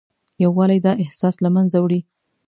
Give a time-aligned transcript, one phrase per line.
[0.43, 2.01] یووالی دا احساس له منځه وړي.